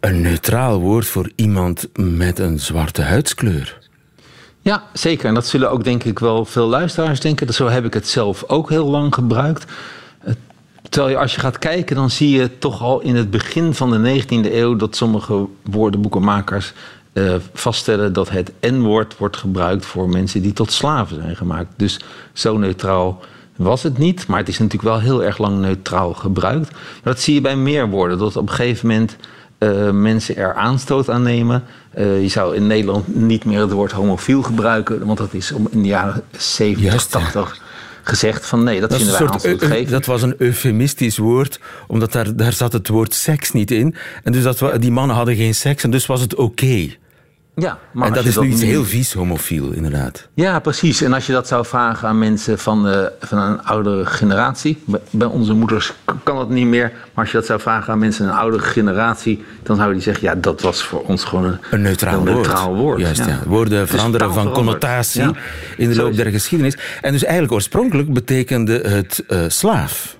[0.00, 3.78] een neutraal woord voor iemand met een zwarte huidskleur.
[4.60, 5.26] Ja, zeker.
[5.26, 7.54] En dat zullen ook denk ik wel veel luisteraars denken.
[7.54, 9.64] Zo heb ik het zelf ook heel lang gebruikt.
[10.96, 13.90] Terwijl je als je gaat kijken, dan zie je toch al in het begin van
[13.90, 16.72] de 19e eeuw dat sommige woordenboekenmakers
[17.12, 21.68] uh, vaststellen dat het N-woord wordt gebruikt voor mensen die tot slaven zijn gemaakt.
[21.76, 22.00] Dus
[22.32, 23.20] zo neutraal
[23.56, 26.70] was het niet, maar het is natuurlijk wel heel erg lang neutraal gebruikt.
[26.72, 29.16] Maar dat zie je bij meer woorden, dat op een gegeven moment
[29.58, 31.64] uh, mensen er aanstoot aan nemen.
[31.98, 35.82] Uh, je zou in Nederland niet meer het woord homofiel gebruiken, want dat is in
[35.82, 37.64] de jaren 70, Juist, 80
[38.08, 39.88] gezegd van nee, dat, dat vinden wij aanstootgevend.
[39.88, 43.94] Dat was een eufemistisch woord, omdat daar, daar zat het woord seks niet in.
[44.22, 46.64] En dus dat, die mannen hadden geen seks en dus was het oké.
[46.64, 46.98] Okay.
[47.58, 50.28] Ja, maar en dat is nu iets heel vies homofiel, inderdaad.
[50.34, 51.02] Ja, precies.
[51.02, 54.82] En als je dat zou vragen aan mensen van, uh, van een oudere generatie.
[55.10, 55.92] Bij onze moeders
[56.22, 56.92] kan dat niet meer.
[57.14, 59.44] Maar als je dat zou vragen aan mensen van een oudere generatie.
[59.62, 62.68] dan zouden die zeggen: ja, dat was voor ons gewoon een, een neutraal, een neutraal
[62.68, 62.80] woord.
[62.80, 63.00] woord.
[63.00, 63.40] Juist, ja.
[63.46, 65.32] Woorden veranderen van connotatie ja.
[65.76, 66.76] in de loop der geschiedenis.
[67.00, 70.15] En dus eigenlijk oorspronkelijk betekende het uh, slaaf.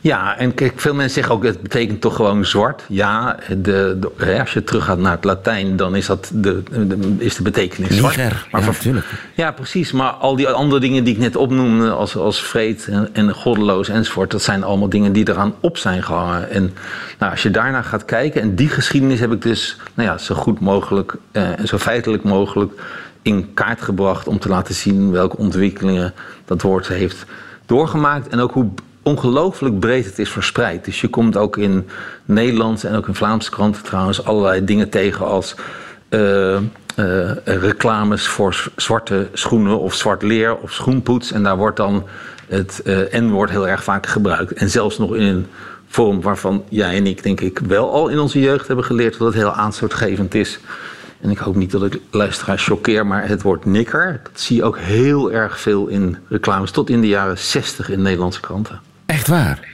[0.00, 2.82] Ja, en kijk, veel mensen zeggen ook, het betekent toch gewoon zwart.
[2.88, 7.36] Ja, de, de, als je teruggaat naar het Latijn, dan is, dat de, de is
[7.36, 8.16] de betekenis zwart.
[8.16, 9.06] Maar ja, natuurlijk.
[9.34, 9.92] Ja, precies.
[9.92, 13.88] Maar al die andere dingen die ik net opnoemde, als, als vreed en, en goddeloos
[13.88, 16.50] enzovoort, dat zijn allemaal dingen die eraan op zijn gehangen.
[16.50, 16.74] En
[17.18, 20.34] nou, als je daarnaar gaat kijken, en die geschiedenis heb ik dus nou ja, zo
[20.34, 22.72] goed mogelijk eh, en zo feitelijk mogelijk
[23.22, 26.12] in kaart gebracht om te laten zien welke ontwikkelingen
[26.44, 27.24] dat woord heeft
[27.66, 28.70] doorgemaakt en ook hoe
[29.02, 30.84] ongelooflijk breed het is verspreid.
[30.84, 31.88] Dus je komt ook in
[32.24, 35.54] Nederlandse en ook in Vlaamse kranten trouwens allerlei dingen tegen als
[36.10, 36.60] uh, uh,
[37.44, 41.32] reclames voor zwarte schoenen of zwart leer of schoenpoets.
[41.32, 42.06] En daar wordt dan
[42.48, 44.52] het uh, N-woord heel erg vaak gebruikt.
[44.52, 45.46] En zelfs nog in een
[45.86, 49.26] vorm waarvan jij en ik denk ik wel al in onze jeugd hebben geleerd dat
[49.26, 50.58] het heel aanstootgevend is.
[51.20, 54.64] En ik hoop niet dat ik luisteraars choqueer, maar het woord nikker, dat zie je
[54.64, 58.89] ook heel erg veel in reclames, tot in de jaren 60 in Nederlandse kranten.
[59.10, 59.68] Echt waar?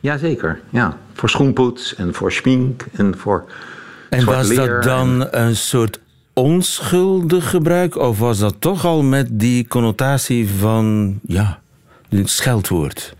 [0.00, 0.96] Jazeker, ja.
[1.12, 3.44] Voor schoenpoets en voor schmink en voor
[4.10, 6.00] En was dat dan een soort
[6.32, 7.96] onschuldig gebruik?
[7.96, 11.60] Of was dat toch al met die connotatie van, ja,
[12.08, 13.14] een scheldwoord?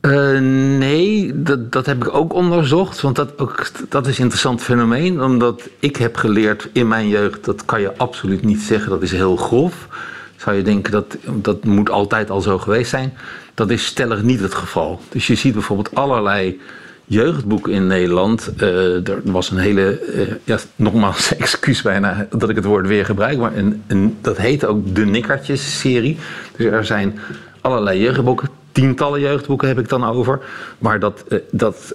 [0.00, 0.38] Uh,
[0.78, 3.00] nee, dat, dat heb ik ook onderzocht.
[3.00, 5.22] Want dat, ook, dat is een interessant fenomeen.
[5.22, 9.12] Omdat ik heb geleerd in mijn jeugd, dat kan je absoluut niet zeggen, dat is
[9.12, 9.88] heel grof.
[10.36, 13.12] Zou je denken dat dat moet altijd al zo geweest zijn.
[13.60, 15.00] Dat is stellig niet het geval.
[15.08, 16.60] Dus je ziet bijvoorbeeld allerlei
[17.04, 18.50] jeugdboeken in Nederland.
[18.56, 23.04] Uh, er was een hele, uh, ja, nogmaals, excuus bijna dat ik het woord weer
[23.04, 26.18] gebruik, maar een, een, dat heet ook de Nikkertjes-serie.
[26.56, 27.18] Dus er zijn
[27.60, 30.40] allerlei jeugdboeken, tientallen jeugdboeken heb ik dan over,
[30.78, 31.94] waar dat, uh, dat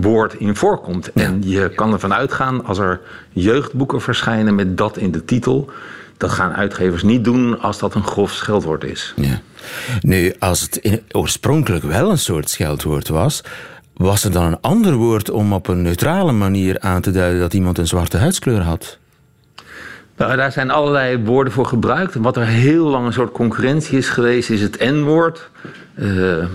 [0.00, 1.12] woord in voorkomt.
[1.12, 3.00] En je kan ervan uitgaan als er
[3.32, 5.70] jeugdboeken verschijnen met dat in de titel
[6.16, 9.14] dat gaan uitgevers niet doen als dat een grof scheldwoord is.
[9.16, 9.40] Ja.
[10.00, 13.42] Nu, als het oorspronkelijk wel een soort scheldwoord was,
[13.94, 17.54] was er dan een ander woord om op een neutrale manier aan te duiden dat
[17.54, 18.98] iemand een zwarte huidskleur had?
[20.16, 22.14] Nou, daar zijn allerlei woorden voor gebruikt.
[22.14, 25.50] En wat er heel lang een soort concurrentie is geweest, is het N-woord.
[25.94, 26.46] Uh, uh,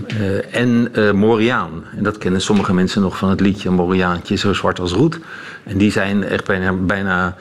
[0.56, 1.84] en uh, Moriaan.
[1.98, 5.20] En dat kennen sommige mensen nog van het liedje Moriaantje, zo zwart als roet.
[5.64, 7.36] En die zijn echt bijna, bijna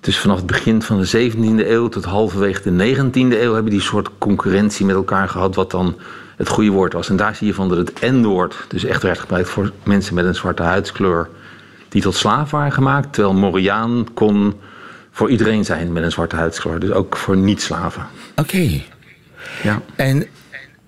[0.00, 3.80] dus vanaf het begin van de 17e eeuw tot halverwege de 19e eeuw hebben die
[3.80, 5.96] soort concurrentie met elkaar gehad, wat dan
[6.36, 7.08] het goede woord was.
[7.08, 10.24] En daar zie je van dat het N-woord dus echt werd gebruikt voor mensen met
[10.24, 11.28] een zwarte huidskleur
[11.88, 14.54] die tot slaaf waren gemaakt, terwijl Moriaan kon
[15.10, 18.06] voor iedereen zijn met een zwarte huidskleur, dus ook voor niet-slaven.
[18.36, 18.80] Oké.
[19.62, 19.82] Ja.
[19.94, 20.26] En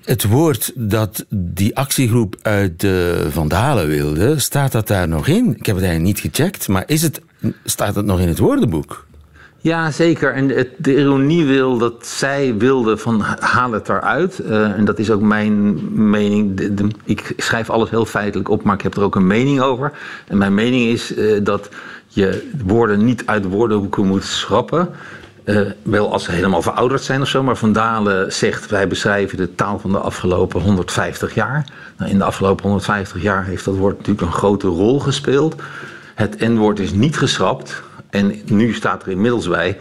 [0.04, 5.56] het woord dat die actiegroep uit de Vandalen wilde, staat dat daar nog in?
[5.56, 7.20] Ik heb het eigenlijk niet gecheckt, maar is het
[7.64, 9.04] staat het nog in het woordenboek.
[9.62, 10.34] Ja, zeker.
[10.34, 14.40] En het, de ironie wil dat zij wilde van haal het eruit.
[14.44, 15.78] Uh, en dat is ook mijn
[16.10, 16.60] mening.
[17.04, 19.92] Ik schrijf alles heel feitelijk op, maar ik heb er ook een mening over.
[20.26, 21.68] En mijn mening is uh, dat
[22.08, 24.88] je woorden niet uit woordenboeken moet schrappen.
[25.44, 27.42] Uh, wel als ze helemaal verouderd zijn of zo.
[27.42, 31.64] Maar Van Dalen zegt: wij beschrijven de taal van de afgelopen 150 jaar.
[31.98, 35.54] Nou, in de afgelopen 150 jaar heeft dat woord natuurlijk een grote rol gespeeld.
[36.14, 37.82] Het N-woord is niet geschrapt.
[38.10, 39.78] En nu staat er inmiddels bij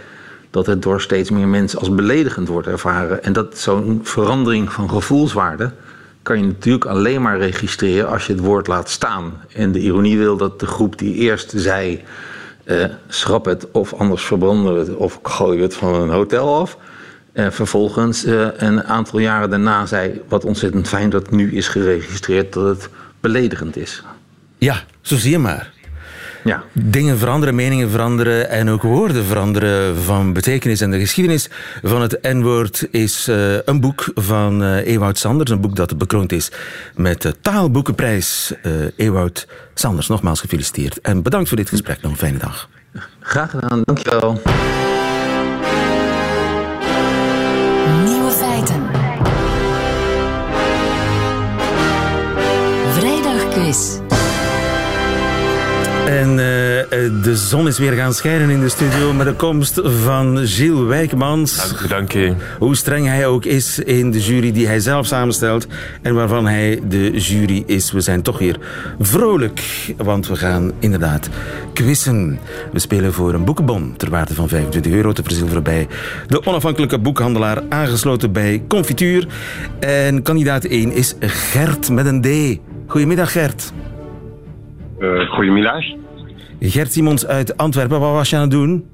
[0.49, 3.23] dat het door steeds meer mensen als beledigend wordt ervaren.
[3.23, 5.71] En dat zo'n verandering van gevoelswaarde
[6.21, 9.33] kan je natuurlijk alleen maar registreren als je het woord laat staan.
[9.53, 12.03] En de ironie wil dat de groep die eerst zei:
[12.65, 16.77] uh, schrap het of anders verbranden het of gooien we het van een hotel af.
[17.33, 22.53] Uh, vervolgens uh, een aantal jaren daarna zei: wat ontzettend fijn dat nu is geregistreerd
[22.53, 22.89] dat het
[23.19, 24.03] beledigend is.
[24.57, 25.71] Ja, zo zie je maar.
[26.43, 26.63] Ja.
[26.73, 30.81] Dingen veranderen, meningen veranderen en ook woorden veranderen van betekenis.
[30.81, 31.49] En de geschiedenis
[31.81, 35.51] van het N-woord is uh, een boek van uh, Ewout Sanders.
[35.51, 36.51] Een boek dat bekroond is
[36.95, 38.53] met de Taalboekenprijs.
[38.63, 41.01] Uh, Ewout Sanders, nogmaals gefeliciteerd.
[41.01, 42.01] En bedankt voor dit gesprek.
[42.01, 42.69] Nog een fijne dag.
[43.19, 44.41] Graag gedaan, dankjewel.
[57.31, 61.87] De zon is weer gaan schijnen in de studio met de komst van Gilles Wijkmans.
[61.87, 62.33] Dank u.
[62.59, 65.67] Hoe streng hij ook is in de jury die hij zelf samenstelt
[66.01, 67.91] en waarvan hij de jury is.
[67.91, 68.57] We zijn toch weer
[68.99, 69.61] vrolijk,
[69.97, 71.29] want we gaan inderdaad
[71.73, 72.39] quizzen.
[72.71, 75.87] We spelen voor een boekenbon ter waarde van 25 euro te verzilveren bij
[76.27, 79.27] de onafhankelijke boekhandelaar aangesloten bij Confituur.
[79.79, 82.59] En kandidaat 1 is Gert met een D.
[82.87, 83.73] Goedemiddag Gert.
[84.99, 86.00] Uh, goedemiddag.
[86.69, 88.89] Gert Simons uit Antwerpen, wat was je aan het doen?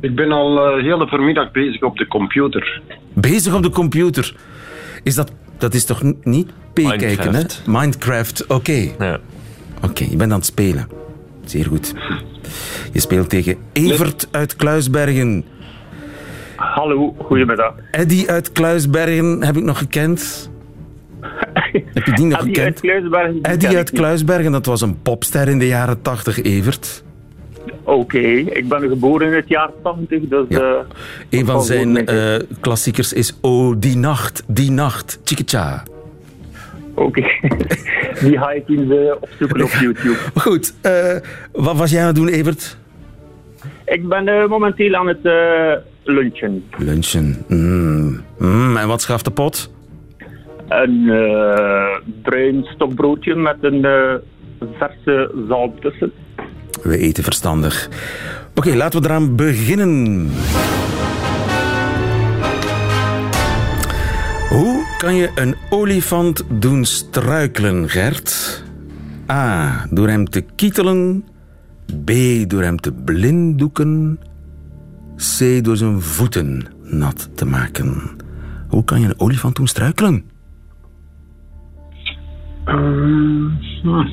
[0.00, 2.82] Ik ben al uh, heel de voormiddag bezig op de computer.
[3.12, 4.34] Bezig op de computer?
[5.02, 7.42] Is dat, dat is toch niet P-kijken, hè?
[7.66, 8.54] Minecraft, oké.
[8.54, 8.94] Okay.
[8.98, 9.18] Ja.
[9.76, 10.88] Oké, okay, je bent aan het spelen.
[11.44, 11.94] Zeer goed.
[12.92, 14.40] Je speelt tegen Evert nee.
[14.40, 15.44] uit Kluisbergen.
[16.56, 17.74] Hallo, goedemiddag.
[17.90, 20.50] Eddy uit Kluisbergen heb ik nog gekend.
[21.94, 22.62] Heb je die nog Eddie?
[22.62, 27.04] Uit Kluisbergen, Eddie uit Kluisbergen, dat was een popster in de jaren 80, Evert.
[27.82, 28.38] Oké, okay.
[28.38, 30.44] ik ben geboren in het jaar 80, dus...
[30.48, 30.60] Ja.
[30.60, 30.78] Uh,
[31.30, 35.82] een van zijn uh, klassiekers is Oh, die nacht, die nacht, Chikicha.
[36.94, 37.40] Oké, okay.
[38.22, 40.16] die ga ik eens uh, opzoeken op YouTube.
[40.34, 41.16] Goed, uh,
[41.52, 42.76] wat was jij aan het doen, Evert?
[43.84, 45.22] Ik ben momenteel aan het
[46.02, 46.64] lunchen.
[46.78, 48.20] Lunchen, mm.
[48.38, 48.76] Mm.
[48.76, 49.70] en wat schaft de pot?
[50.70, 54.14] Een uh, bruin stokbroodje met een uh,
[54.78, 56.12] verse zalm tussen.
[56.82, 57.88] We eten verstandig.
[58.54, 60.28] Oké, laten we eraan beginnen.
[64.48, 68.62] Hoe kan je een olifant doen struikelen, Gert?
[69.30, 69.86] A.
[69.90, 71.24] Door hem te kietelen.
[72.04, 72.10] B.
[72.46, 74.20] Door hem te blinddoeken.
[75.16, 75.64] C.
[75.64, 78.02] Door zijn voeten nat te maken.
[78.68, 80.24] Hoe kan je een olifant doen struikelen?
[82.70, 82.76] Uh,
[83.82, 84.08] hm.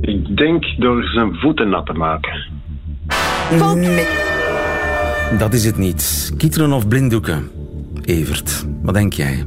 [0.00, 2.48] Ik denk door zijn voeten nat te maken.
[3.74, 4.06] Nee.
[5.38, 6.32] Dat is het niet.
[6.36, 7.50] Kietelen of blinddoeken?
[8.04, 9.46] Evert, wat denk jij?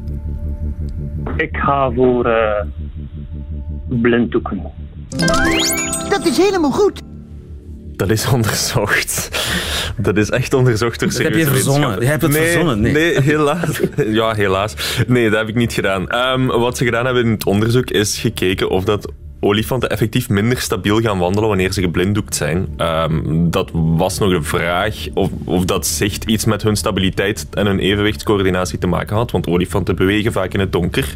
[1.37, 2.61] Ik ga voor uh,
[4.01, 4.61] blinddoeken.
[6.09, 7.01] Dat is helemaal goed.
[7.99, 9.29] Dat is onderzocht.
[9.97, 11.99] Dat is echt onderzocht door Dat heb je verzonnen.
[11.99, 12.81] Je hebt het nee, verzonnen.
[12.81, 12.93] Nee.
[12.93, 13.79] nee, helaas.
[14.19, 14.73] Ja, helaas.
[15.07, 16.15] Nee, dat heb ik niet gedaan.
[16.15, 20.57] Um, wat ze gedaan hebben in het onderzoek is gekeken of dat olifanten effectief minder
[20.57, 22.67] stabiel gaan wandelen wanneer ze geblinddoekt zijn.
[22.77, 27.65] Um, dat was nog een vraag of, of dat zicht iets met hun stabiliteit en
[27.65, 31.15] hun evenwichtscoördinatie te maken had, want olifanten bewegen vaak in het donker.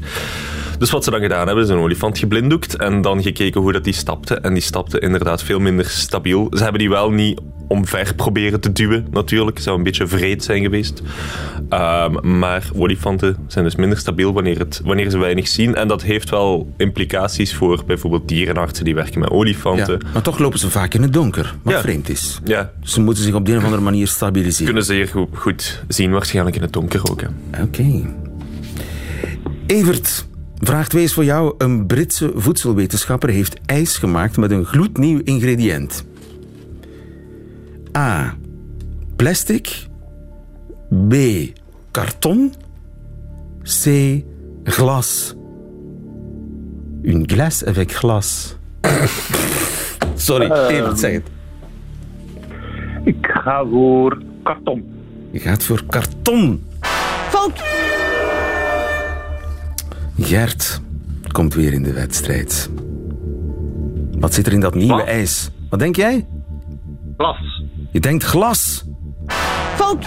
[0.79, 3.83] Dus wat ze dan gedaan hebben, is een olifant geblinddoekt en dan gekeken hoe dat
[3.83, 4.35] die stapte.
[4.35, 6.47] En die stapte inderdaad veel minder stabiel.
[6.51, 7.41] Ze hebben die wel niet
[7.73, 9.59] omver proberen te duwen, natuurlijk.
[9.59, 11.01] Zou een beetje vreed zijn geweest.
[11.69, 15.75] Um, maar olifanten zijn dus minder stabiel wanneer, het, wanneer ze weinig zien.
[15.75, 19.99] En dat heeft wel implicaties voor bijvoorbeeld dierenartsen die werken met olifanten.
[20.03, 21.81] Ja, maar toch lopen ze vaak in het donker, wat Ja.
[21.81, 22.39] vreemd is.
[22.43, 24.65] Ja, Ze moeten zich op de een of andere manier stabiliseren.
[24.65, 27.21] kunnen zeer goed, goed zien, waarschijnlijk in het donker ook.
[27.61, 28.01] Oké.
[29.67, 30.25] Evert,
[30.59, 31.53] vraag 2 is voor jou.
[31.57, 36.05] Een Britse voedselwetenschapper heeft ijs gemaakt met een gloednieuw ingrediënt.
[37.97, 38.33] A.
[39.15, 39.87] Plastic.
[41.09, 41.13] B.
[41.91, 42.53] Karton.
[43.63, 43.85] C.
[44.63, 45.35] Glas.
[47.03, 48.57] Une glace avec glas.
[50.15, 51.23] Sorry, Evert, zeg het.
[53.03, 54.83] Ik ga voor karton.
[55.31, 56.63] Je gaat voor karton.
[57.29, 57.61] Fout.
[60.19, 60.81] Gert
[61.31, 62.69] komt weer in de wedstrijd.
[64.19, 65.05] Wat zit er in dat nieuwe Wat?
[65.05, 65.49] ijs?
[65.69, 66.27] Wat denk jij?
[67.17, 67.62] Glas.
[67.93, 68.83] Je denkt glas.
[69.75, 70.05] Fout.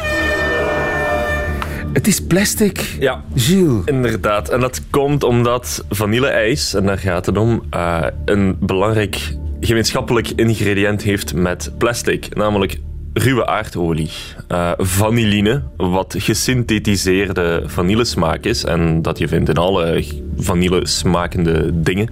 [1.92, 2.96] Het is plastic.
[3.00, 3.82] Ja, Gilles.
[3.84, 4.48] inderdaad.
[4.48, 11.02] En dat komt omdat vanille-ijs, en daar gaat het om, eh, een belangrijk gemeenschappelijk ingrediënt
[11.02, 12.34] heeft met plastic.
[12.34, 12.78] Namelijk
[13.12, 14.10] ruwe aardolie.
[14.48, 20.04] Eh, vanilline, wat gesynthetiseerde vanillesmaak is, en dat je vindt in alle
[20.36, 22.08] vanille smakende dingen,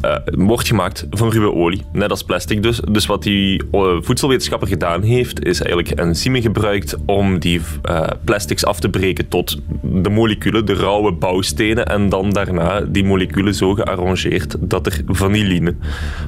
[0.00, 1.82] eh, wordt gemaakt van ruwe olie.
[1.92, 2.80] Net als plastic dus.
[2.90, 8.64] Dus wat die eh, voedselwetenschapper gedaan heeft, is eigenlijk enzymen gebruikt om die eh, plastics
[8.64, 13.74] af te breken tot de moleculen, de rauwe bouwstenen, en dan daarna die moleculen zo
[13.74, 15.74] gearrangeerd dat er vanilline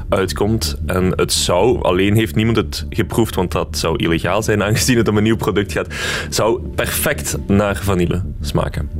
[0.08, 0.80] uitkomt.
[0.86, 5.08] En het zou, alleen heeft niemand het geproefd, want dat zou illegaal zijn aangezien het
[5.08, 5.94] om een nieuw product gaat,
[6.28, 8.90] zou perfect naar vanille smaken.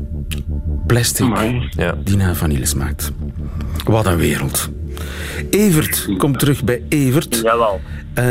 [0.87, 1.69] Plastic Amai.
[1.71, 1.95] Ja.
[2.05, 3.13] die naar vanille smaakt.
[3.85, 4.69] Wat een wereld.
[5.51, 7.41] Evert, kom terug bij Evert.
[7.43, 7.81] Jawel.
[8.15, 8.25] Eh,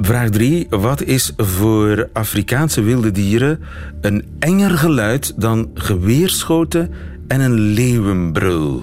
[0.00, 0.66] vraag 3.
[0.70, 3.60] Wat is voor Afrikaanse wilde dieren
[4.00, 6.90] een enger geluid dan geweerschoten
[7.26, 8.82] en een leeuwenbrul?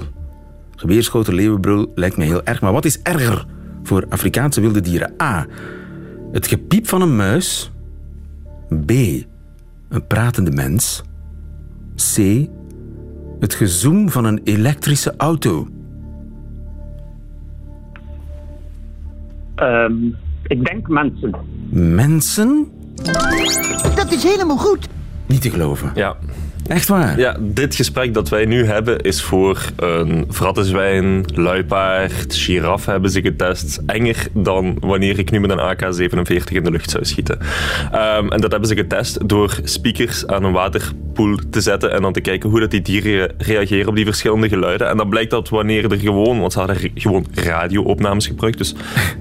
[0.75, 3.45] Geweerschoten, leeuwenbrul lijkt me heel erg, maar wat is erger
[3.83, 5.13] voor Afrikaanse wilde dieren?
[5.21, 5.45] A.
[6.31, 7.71] Het gepiep van een muis.
[8.85, 8.91] B.
[9.89, 11.01] Een pratende mens.
[11.95, 12.47] C.
[13.39, 15.67] Het gezoem van een elektrische auto.
[19.57, 19.93] Ehm,
[20.47, 21.35] ik denk mensen.
[21.69, 22.67] Mensen?
[23.95, 24.87] Dat is helemaal goed.
[25.25, 25.91] Niet te geloven.
[25.95, 26.15] Ja.
[26.67, 27.19] Echt waar?
[27.19, 33.21] Ja, dit gesprek dat wij nu hebben is voor een vrattenzwijn, luipaard, giraf hebben ze
[33.21, 33.81] getest.
[33.85, 37.39] Enger dan wanneer ik nu met een AK-47 in de lucht zou schieten.
[37.91, 42.13] Ehm, en dat hebben ze getest door speakers aan een waterpoel te zetten en dan
[42.13, 44.89] te kijken hoe dat die dieren reageren op die verschillende geluiden.
[44.89, 48.75] En dan blijkt dat wanneer er gewoon, want ze hadden gewoon radioopnames gebruikt, dus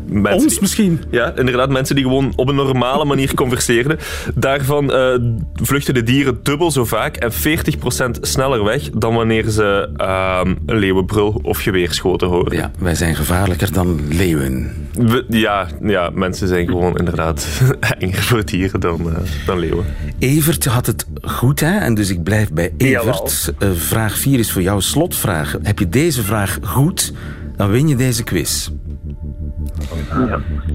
[0.09, 1.01] mensen Ons die- misschien?
[1.11, 3.99] ja, inderdaad, mensen die gewoon op een normale manier converseerden.
[4.35, 5.15] Daarvan eh,
[5.55, 10.79] vluchten de dieren dubbel zo vaak en 40% sneller weg dan wanneer ze ehm, een
[10.79, 12.57] leeuwenbrul of geweerschoten horen.
[12.57, 14.73] Ja, wij zijn gevaarlijker dan leeuwen.
[14.93, 17.47] We- ja, ja, mensen zijn gewoon inderdaad
[17.99, 19.17] enger voor dieren dan, eh,
[19.47, 19.85] dan leeuwen.
[20.19, 21.79] Evert had het goed, hè?
[21.79, 23.53] En dus ik blijf bij Evert.
[23.59, 25.57] Eh, vraag 4 is voor jou slotvraag.
[25.63, 27.13] Heb je deze vraag goed,
[27.57, 28.69] dan win je deze quiz.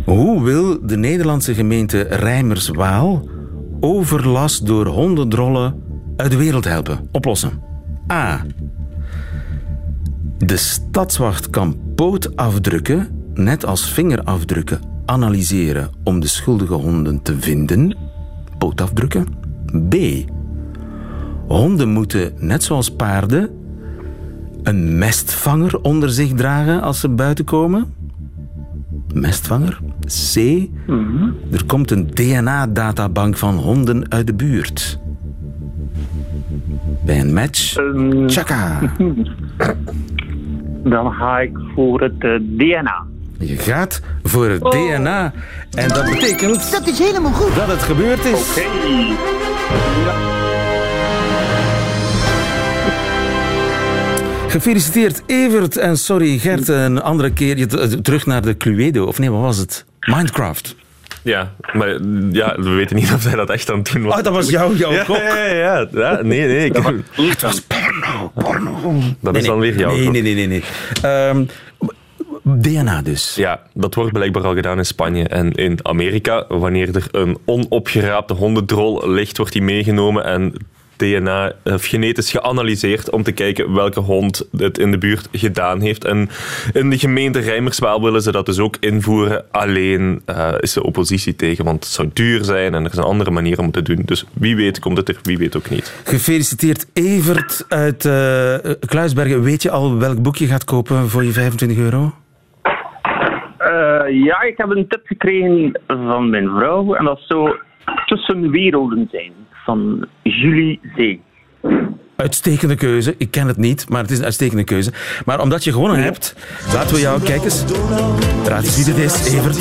[0.06, 3.30] Hoe wil de Nederlandse gemeente Rijmerswaal
[3.80, 5.76] overlast door hondendrollen
[6.16, 7.08] uit de wereld helpen?
[7.12, 7.52] Oplossen.
[8.12, 8.46] A.
[10.38, 17.98] De stadswacht kan pootafdrukken, net als vingerafdrukken, analyseren om de schuldige honden te vinden.
[18.58, 19.26] Pootafdrukken.
[19.90, 19.96] B.
[21.48, 23.50] Honden moeten, net zoals paarden,
[24.64, 27.94] een mestvanger onder zich dragen als ze buiten komen.
[29.14, 29.80] Mestvanger.
[30.34, 30.36] C.
[31.52, 35.00] Er komt een DNA-databank van honden uit de buurt.
[37.06, 37.76] Bij een match.
[38.28, 38.80] Tjaka.
[40.84, 43.06] dan ga ik voor het eh, DNA.
[43.40, 45.34] Je gaat voor het DNA.
[45.72, 47.56] En dat betekent Dat is helemaal goed.
[47.56, 48.56] dat het gebeurd is.
[48.56, 49.41] Hey.
[54.52, 59.06] Gefeliciteerd Evert en sorry Gert, een andere keer je- t- terug naar de Cluedo.
[59.06, 59.86] Of nee, wat was het?
[60.00, 60.76] Minecraft.
[61.24, 61.90] Ja, maar
[62.32, 64.18] ja, we weten niet of hij dat echt aan het doen was.
[64.18, 66.22] Oh, dat was jou, jouw ja, ja, ja, ja.
[66.22, 66.66] Nee, nee.
[66.66, 66.76] Ik,
[67.12, 69.00] Het was porno, porno.
[69.20, 70.48] dat is dan weer jouw Nee, nee, nee, nee.
[70.48, 70.64] nee.
[71.02, 71.44] Ehm,
[72.44, 73.36] DNA dus.
[73.36, 76.46] Ja, dat wordt blijkbaar al gedaan in Spanje en in Amerika.
[76.48, 80.54] Wanneer er een onopgeraapte hondendrol ligt, wordt die meegenomen en
[81.02, 86.06] DNA of genetisch geanalyseerd om te kijken welke hond het in de buurt gedaan heeft.
[86.06, 86.30] En
[86.74, 89.46] in de gemeente Rijmerswaal willen ze dat dus ook invoeren.
[89.52, 93.04] Alleen eh, is de oppositie tegen, want het zou duur zijn en er is een
[93.04, 94.02] andere manier om het te doen.
[94.06, 96.02] Dus wie weet komt het er, wie weet ook niet.
[96.04, 99.44] Gefeliciteerd Evert uit eh, Kluisbergen.
[99.44, 102.14] Weet je al welk boek je gaat kopen voor je 25 euro?
[103.58, 106.94] Eh, ja, ik heb een tip gekregen van mijn vrouw.
[106.94, 107.56] En dat zou
[108.06, 109.32] Tussen Werelden zijn.
[109.66, 111.22] Van Julie Zee.
[112.16, 113.16] Uitstekende keuze.
[113.18, 114.92] Ik ken het niet, maar het is een uitstekende keuze.
[115.26, 116.36] Maar omdat je gewonnen hebt,
[116.74, 117.22] laten we jou...
[117.22, 117.64] Kijk eens.
[118.46, 119.58] Raad eens wie dit is, Evert.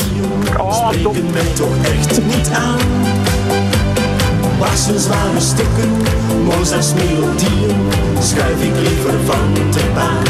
[0.58, 1.32] Oh, top.
[1.32, 2.78] mij toch echt niet aan.
[4.58, 5.90] Waar zijn zware stukken,
[6.44, 7.76] Mozart's melodieën,
[8.20, 10.24] schuif ik liever van de baan.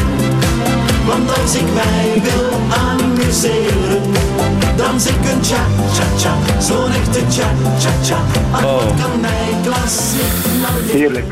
[1.06, 4.19] Want als ik mij wil aan amuseren.
[4.80, 8.18] Dans ik een cha-cha-cha, zo'n echte cha-cha-cha.
[8.50, 8.78] Ach, Oh.
[8.78, 10.20] kan mij klassiek
[10.92, 11.24] Heerlijk.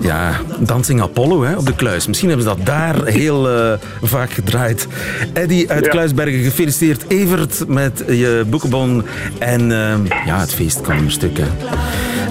[0.00, 2.06] Ja, Dancing Apollo hè, op de Kluis.
[2.06, 4.86] Misschien hebben ze dat daar heel eh, vaak gedraaid.
[5.32, 5.90] Eddy uit Ja.
[5.90, 7.04] Kluisbergen, gefeliciteerd.
[7.08, 9.04] Evert met je boekenbon.
[9.38, 11.38] En eh, ja, het feest kan een stuk.
[11.38, 11.44] Hè.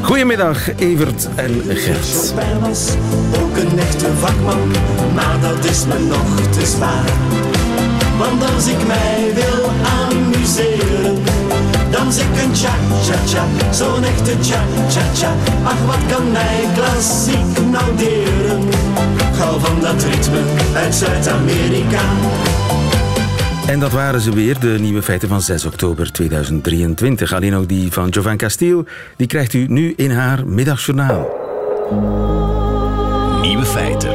[0.01, 2.34] Goedemiddag, Evert en Gert.
[2.61, 2.89] Was
[3.43, 4.71] ook een echte vakman,
[5.15, 7.05] maar dat is me nog te zwaar.
[8.17, 9.69] Want als ik mij wil
[10.48, 11.24] amuseren,
[11.91, 15.34] dan ik een cha-cha-cha, zo'n echte cha-cha-cha.
[15.64, 18.64] Ach, wat kan mij klassiek nou deren?
[19.34, 20.39] Gauw van dat ritme
[20.76, 22.02] uit Zuid-Amerika.
[23.68, 27.34] En dat waren ze weer, de nieuwe feiten van 6 oktober 2023.
[27.34, 28.86] Alleen ook die van Jovan Castiel,
[29.18, 31.28] die krijgt u nu in haar middagjournaal.
[33.41, 34.12] Nieuwe feiten.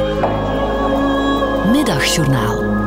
[1.71, 2.82] Middagjournaal.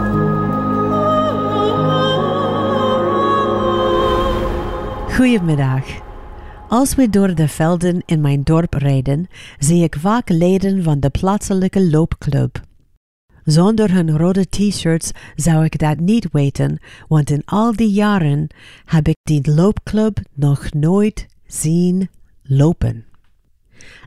[5.16, 5.84] Goedemiddag.
[6.68, 9.26] Als we door de velden in mijn dorp rijden,
[9.58, 12.60] zie ik vaak leden van de plaatselijke loopclub.
[13.44, 18.46] Zonder hun rode t-shirts zou ik dat niet weten, want in al die jaren
[18.84, 22.08] heb ik die loopclub nog nooit zien
[22.42, 23.04] lopen.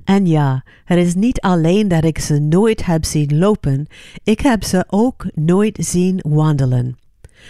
[0.04, 3.88] En ja, het is niet alleen dat ik ze nooit heb zien lopen,
[4.24, 6.98] ik heb ze ook nooit zien wandelen.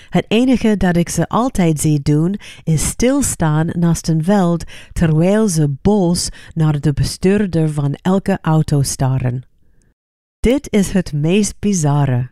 [0.10, 4.64] Het enige dat ik ze altijd zie doen is stilstaan naast een veld
[4.94, 9.44] terwijl ze boos naar de bestuurder van elke auto staren.
[10.40, 12.30] Dit is het meest bizarre.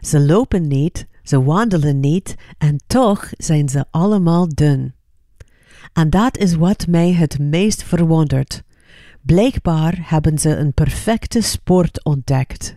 [0.00, 4.94] Ze lopen niet, ze wandelen niet en toch zijn ze allemaal dun.
[5.92, 8.62] En dat is wat mij het meest verwondert.
[9.20, 12.76] Blijkbaar hebben ze een perfecte sport ontdekt.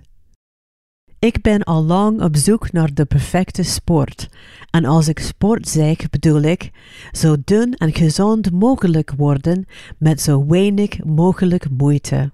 [1.20, 4.30] Ik ben al lang op zoek naar de perfecte sport.
[4.70, 6.72] En als ik sport zeg, bedoel ik
[7.12, 9.66] zo dun en gezond mogelijk worden
[9.98, 12.32] met zo weinig mogelijk moeite.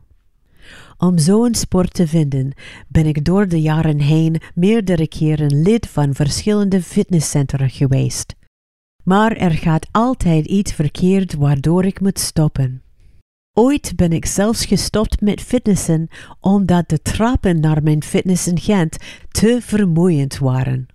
[0.98, 2.54] Om zo'n sport te vinden
[2.88, 8.36] ben ik door de jaren heen meerdere keren lid van verschillende fitnesscentra geweest.
[9.04, 12.82] Maar er gaat altijd iets verkeerd waardoor ik moet stoppen.
[13.56, 16.08] Ooit ben ik zelfs gestopt met fitnessen
[16.40, 18.98] omdat de trappen naar mijn fitness in Gent
[19.32, 20.86] te vermoeiend waren.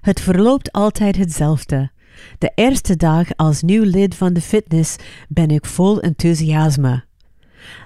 [0.00, 1.90] Het verloopt altijd hetzelfde.
[2.38, 4.96] De eerste dag als nieuw lid van de fitness
[5.28, 7.04] ben ik vol enthousiasme.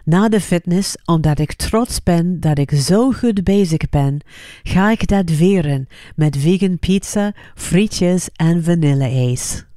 [0.04, 4.20] Na de fitness, omdat ik trots ben dat ik zo goed bezig ben,
[4.62, 9.67] ga ik dat veren met vegan pizza, frietjes en vanilleijs.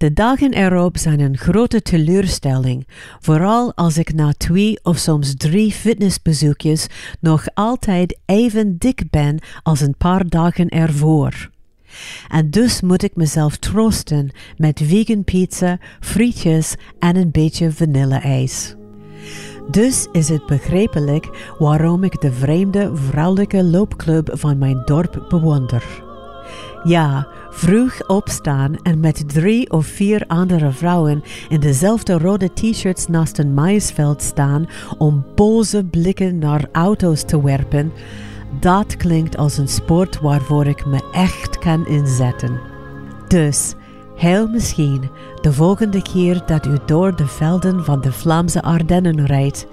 [0.00, 2.86] De dagen erop zijn een grote teleurstelling,
[3.18, 6.86] vooral als ik na twee of soms drie fitnessbezoekjes
[7.20, 11.50] nog altijd even dik ben als een paar dagen ervoor.
[12.28, 18.74] En dus moet ik mezelf troosten met vegan pizza, frietjes en een beetje vanilleijs.
[19.70, 26.08] Dus is het begrijpelijk waarom ik de vreemde vrouwelijke loopclub van mijn dorp bewonder.
[26.82, 33.38] Ja, vroeg opstaan en met drie of vier andere vrouwen in dezelfde rode t-shirts naast
[33.38, 34.68] een maïsveld staan
[34.98, 37.92] om boze blikken naar auto's te werpen,
[38.60, 42.60] dat klinkt als een sport waarvoor ik me echt kan inzetten.
[43.28, 43.74] Dus,
[44.16, 45.10] heel misschien
[45.40, 49.66] de volgende keer dat u door de velden van de Vlaamse Ardennen rijdt,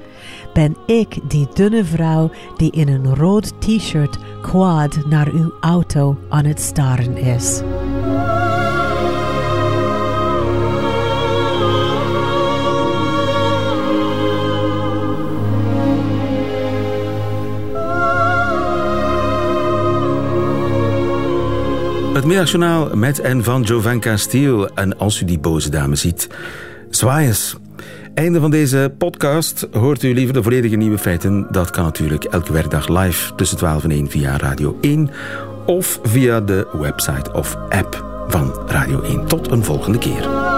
[0.57, 6.45] ben ik die dunne vrouw die in een rood t-shirt kwaad naar uw auto aan
[6.45, 7.61] het staren is.
[22.13, 24.69] Het middagjournaal met en van Jovan Castiel.
[24.75, 26.29] En als u die boze dame ziet,
[26.89, 27.57] zwaai eens.
[28.17, 29.67] Einde van deze podcast.
[29.71, 31.47] Hoort u liever de volledige nieuwe feiten?
[31.51, 35.09] Dat kan natuurlijk elke werkdag live tussen 12 en 1 via Radio 1
[35.65, 39.25] of via de website of app van Radio 1.
[39.25, 40.56] Tot een volgende keer.